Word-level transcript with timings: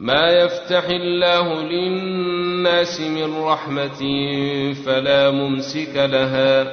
ما 0.00 0.26
يفتح 0.28 0.84
الله 0.84 1.62
للناس 1.62 3.00
من 3.00 3.42
رحمة 3.42 4.00
فلا 4.86 5.30
ممسك 5.30 5.96
لها 5.96 6.72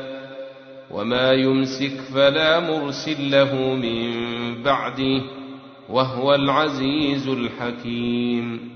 وما 0.92 1.32
يمسك 1.32 1.92
فلا 2.14 2.60
مرسل 2.60 3.32
له 3.32 3.56
من 3.56 4.14
بعده 4.64 5.22
وهو 5.90 6.36
العزيز 6.36 7.28
الحكيم. 7.28 8.72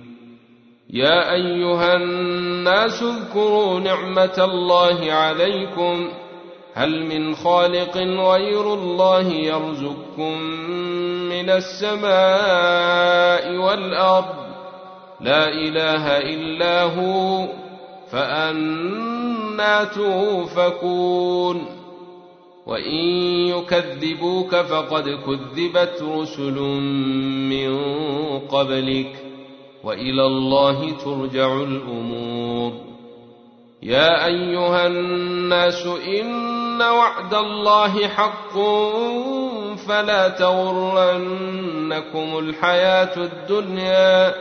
يا 0.90 1.34
أيها 1.34 1.96
الناس 1.96 3.04
اذكروا 3.04 3.80
نعمة 3.80 4.38
الله 4.38 5.14
عليكم 5.14 6.10
هل 6.74 7.06
من 7.06 7.36
خالق 7.36 7.98
غير 7.98 8.74
الله 8.74 9.28
يرزقكم 9.28 10.42
من 11.30 11.50
السماء 11.50 12.12
والأرض؟ 13.58 14.36
لا 15.22 15.50
إله 15.50 16.18
إلا 16.18 16.84
هو 16.84 17.48
فأنا 18.12 19.84
توفكون. 19.84 21.66
وإن 22.66 23.06
يكذبوك 23.48 24.56
فقد 24.56 25.10
كذبت 25.10 26.04
رسل 26.04 26.60
من 27.50 27.80
قبلك 28.40 29.26
وإلى 29.84 30.26
الله 30.26 30.92
ترجع 30.92 31.54
الأمور. 31.54 32.74
يا 33.84 34.26
أيها 34.26 34.88
الناس 34.88 35.88
وعد 36.82 37.34
الله 37.34 38.08
حق 38.08 38.54
فلا 39.88 40.30
تغرنكم 40.30 42.40
الحياة 42.40 43.18
الدنيا 43.18 44.36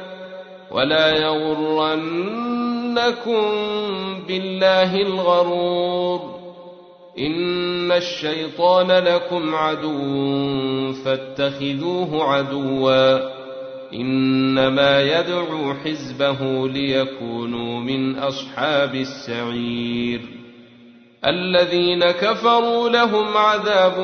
ولا 0.71 1.17
يغرنكم 1.17 3.43
بالله 4.29 4.97
الغرور. 4.97 6.41
إن 7.19 7.93
الشيطان 7.93 8.91
لكم 8.91 9.55
عدو 9.55 10.93
فاتخذوه 10.93 12.25
عدوا. 12.25 13.41
إنما 13.93 15.03
يدعو 15.03 15.75
حزبه 15.75 16.69
ليكونوا 16.69 17.81
من 17.81 18.19
أصحاب 18.19 18.95
السعير. 18.95 20.40
الذين 21.27 22.11
كفروا 22.11 22.89
لهم 22.89 23.37
عذاب 23.37 23.95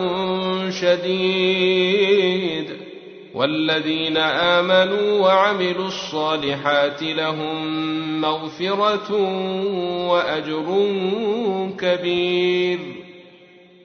شديد 0.80 2.66
والذين 3.34 4.16
آمنوا 4.16 5.20
وعملوا 5.20 5.86
الصالحات 5.86 7.02
لهم 7.02 8.20
مغفرة 8.20 9.12
وأجر 10.08 10.88
كبير. 11.80 12.78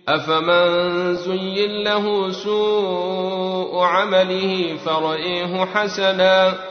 أفمن 0.08 1.16
زين 1.16 1.84
له 1.84 2.32
سوء 2.32 3.84
عمله 3.84 4.76
فرئيه 4.86 5.66
حسنا 5.66 6.71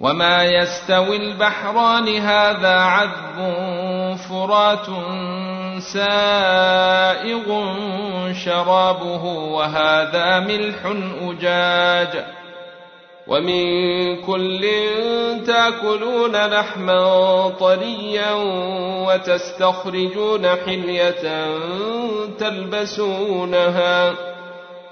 وما 0.00 0.44
يستوي 0.44 1.16
البحران 1.16 2.08
هذا 2.16 2.74
عذب 2.80 3.36
فرات 4.16 4.86
سائغ 5.78 7.44
شرابه 8.32 9.24
وهذا 9.24 10.40
ملح 10.40 10.76
أجاج 11.22 12.24
ومن 13.26 13.64
كل 14.22 14.66
تاكلون 15.46 16.36
لحما 16.36 17.48
طريا 17.48 18.32
وتستخرجون 19.06 20.46
حلية 20.46 21.56
تلبسونها 22.38 24.29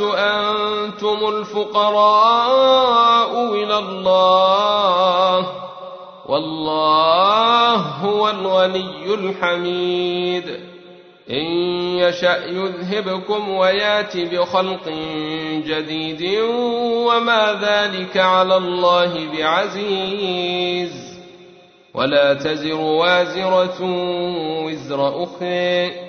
أنتم 0.00 1.28
الفقراء 1.28 2.74
إلى 3.54 3.78
الله 3.78 5.46
والله 6.28 7.74
هو 7.76 8.30
الغني 8.30 9.14
الحميد 9.14 10.44
إن 11.30 11.46
يشأ 11.98 12.46
يذهبكم 12.46 13.48
ويأت 13.48 14.16
بخلق 14.16 14.88
جديد 15.66 16.40
وما 17.06 17.58
ذلك 17.62 18.16
على 18.16 18.56
الله 18.56 19.28
بعزيز 19.36 21.18
ولا 21.94 22.34
تزر 22.34 22.80
وازرة 22.80 23.78
وزر 24.64 25.24
أخرى 25.24 26.08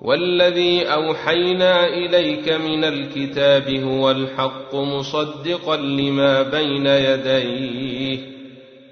والذي 0.00 0.82
أوحينا 0.82 1.86
إليك 1.86 2.48
من 2.52 2.84
الكتاب 2.84 3.70
هو 3.70 4.10
الحق 4.10 4.74
مصدقا 4.74 5.76
لما 5.76 6.42
بين 6.42 6.86
يديه. 6.86 8.18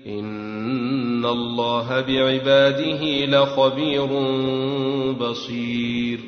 إن 0.06 1.24
الله 1.24 2.00
بعباده 2.00 3.24
لخبير 3.26 4.06
بصير. 5.12 6.18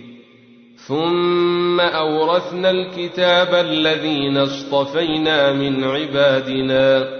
ثم 0.86 1.80
أورثنا 1.80 2.70
الكتاب 2.70 3.54
الذين 3.54 4.36
اصطفينا 4.36 5.52
من 5.52 5.84
عبادنا. 5.84 7.19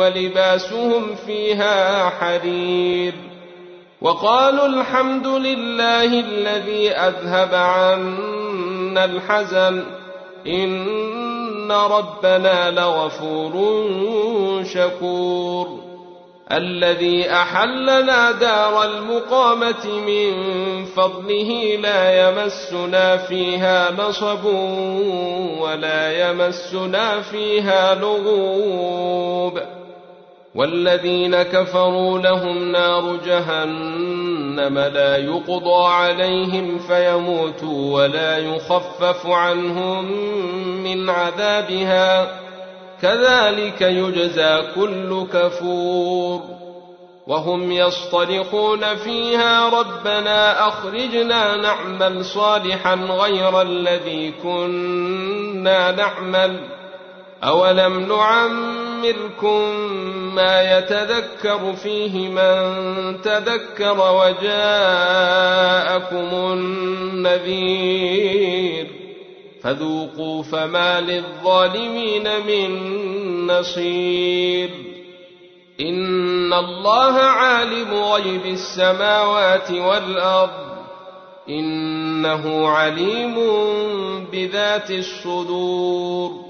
ولباسهم 0.00 1.14
فيها 1.26 2.08
حرير 2.08 3.14
وقالوا 4.00 4.66
الحمد 4.66 5.26
لله 5.26 6.04
الذي 6.20 6.90
أذهب 6.90 7.54
عنا 7.54 9.04
الحزن 9.04 9.82
إن 10.46 11.72
ربنا 11.72 12.70
لغفور 12.70 13.54
شكور 14.64 15.80
الذي 16.52 17.32
أحلنا 17.32 18.30
دار 18.30 18.84
المقامة 18.84 19.86
من 19.86 20.34
فضله 20.84 21.76
لا 21.82 22.28
يمسنا 22.28 23.16
فيها 23.16 23.90
نصب 23.90 24.44
ولا 25.60 26.30
يمسنا 26.30 27.20
فيها 27.20 27.94
لغوب 27.94 29.60
والذين 30.54 31.42
كفروا 31.42 32.18
لهم 32.18 32.72
نار 32.72 33.16
جهنم 33.26 34.78
لا 34.78 35.16
يقضى 35.16 35.84
عليهم 35.92 36.78
فيموتوا 36.78 37.94
ولا 37.94 38.38
يخفف 38.38 39.26
عنهم 39.26 40.12
من 40.84 41.10
عذابها. 41.10 42.40
كذلك 43.02 43.80
يجزى 43.80 44.62
كل 44.74 45.26
كفور. 45.32 46.40
وهم 47.26 47.72
يصطرخون 47.72 48.96
فيها 48.96 49.68
ربنا 49.68 50.68
أخرجنا 50.68 51.56
نعمل 51.56 52.24
صالحا 52.24 52.94
غير 52.94 53.62
الذي 53.62 54.34
كنا 54.42 55.90
نعمل. 55.90 56.60
أولم 57.44 58.04
نعمركم 59.00 59.60
ما 60.34 60.78
يتذكر 60.78 61.72
فيه 61.72 62.28
من 62.28 63.20
تذكر 63.22 63.98
وجاءكم 64.12 64.68
النذير 67.32 68.86
فذوقوا 69.62 70.42
فما 70.42 71.00
للظالمين 71.00 72.24
من 72.46 72.70
نصير 73.46 74.70
إن 75.80 76.52
الله 76.52 77.14
عالم 77.14 77.94
غيب 77.94 78.46
السماوات 78.46 79.70
والأرض 79.70 80.70
إنه 81.48 82.68
عليم 82.68 83.34
بذات 84.32 84.90
الصدور 84.90 86.49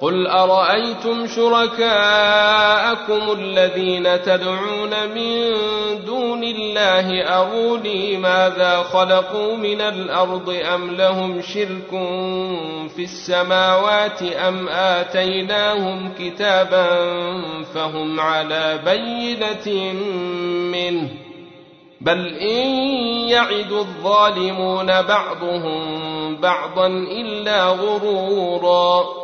قل 0.00 0.26
ارايتم 0.26 1.26
شركاءكم 1.26 3.22
الذين 3.38 4.22
تدعون 4.22 4.90
من 5.14 5.54
دون 6.06 6.44
الله 6.44 7.22
اروني 7.38 8.16
ماذا 8.16 8.82
خلقوا 8.92 9.56
من 9.56 9.80
الأرض 9.80 10.56
ام 10.74 10.90
لهم 10.90 11.42
شرك 11.42 11.90
في 12.96 13.04
السماوات 13.04 14.22
ام 14.22 14.68
اتيناهم 14.68 16.12
كتابا 16.18 16.86
فهم 17.74 18.20
على 18.20 18.80
بينه 18.84 19.92
منه 20.72 21.08
بل 22.00 22.26
ان 22.26 22.66
يعد 23.28 23.72
الظالمون 23.72 24.86
بعضهم 24.86 26.36
بعضا 26.36 26.86
الا 26.86 27.64
غرورا 27.66 29.23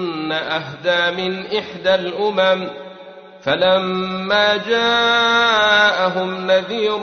أهدى 0.31 1.23
من 1.23 1.45
إحدى 1.45 1.95
الأمم 1.95 2.67
فلما 3.41 4.57
جاءهم 4.57 6.47
نذير 6.47 6.99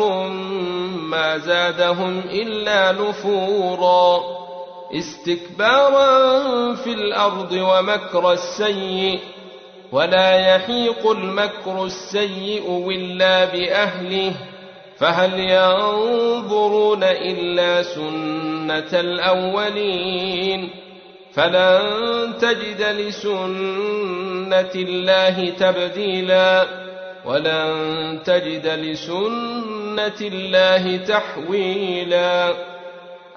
ما 1.10 1.38
زادهم 1.38 2.18
إلا 2.18 2.92
نفورا. 2.92 4.38
استكبارا 4.94 6.74
في 6.74 6.92
الأرض 6.92 7.52
ومكر 7.52 8.32
السيء 8.32 9.20
ولا 9.92 10.54
يحيق 10.54 11.10
المكر 11.10 11.84
السيء 11.84 12.88
إلا 12.90 13.44
بأهله 13.44 14.32
فهل 14.98 15.40
ينظرون 15.40 17.02
إلا 17.04 17.82
سنة 17.82 19.00
الأولين؟ 19.00 20.70
فلن 21.34 22.32
تجد 22.40 22.82
لسنة 22.82 24.70
الله 24.74 25.50
تبديلا. 25.50 26.66
ولن 27.26 28.18
تجد 28.24 28.66
لسنة 28.66 30.20
الله 30.20 30.96
تحويلا. 30.96 32.54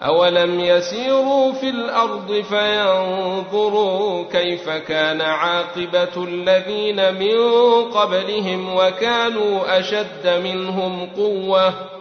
أولم 0.01 0.59
يسيروا 0.59 1.51
في 1.51 1.69
الأرض 1.69 2.43
فينظروا 2.49 4.23
كيف 4.31 4.69
كان 4.69 5.21
عاقبة 5.21 6.23
الذين 6.23 7.13
من 7.13 7.37
قبلهم 7.91 8.75
وكانوا 8.75 9.79
أشد 9.79 10.41
منهم 10.43 11.09
قوةً. 11.17 12.00